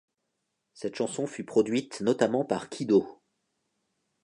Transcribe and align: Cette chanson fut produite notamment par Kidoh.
Cette 0.73 0.95
chanson 0.95 1.27
fut 1.27 1.43
produite 1.43 2.01
notamment 2.01 2.43
par 2.43 2.69
Kidoh. 2.69 3.21